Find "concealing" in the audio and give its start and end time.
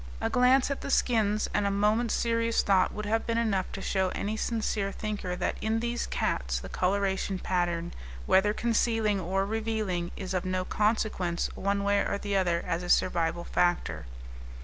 8.51-9.19